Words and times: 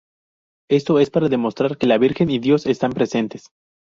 Esto 0.67 0.97
es 0.97 1.11
para 1.11 1.29
demostrar 1.29 1.77
que 1.77 1.85
la 1.85 1.99
Virgen 1.99 2.31
y 2.31 2.39
Dios 2.39 2.65
están 2.65 2.91
presentes. 2.93 3.51